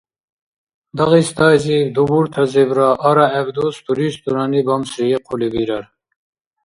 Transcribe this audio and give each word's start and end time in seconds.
Дагъистайзиб 0.97 1.85
дубуртазибра 1.95 2.89
арагӀеб 3.09 3.47
дус 3.55 3.75
туристунани 3.85 4.59
бамсриихъули 4.67 5.47
бирар 5.55 5.85